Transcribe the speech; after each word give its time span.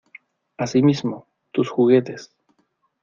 Así 0.57 0.81
mismo. 0.81 1.27
Tus 1.51 1.69
juguetes. 1.69 2.33